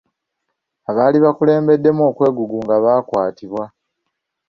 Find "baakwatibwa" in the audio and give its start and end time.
2.83-3.65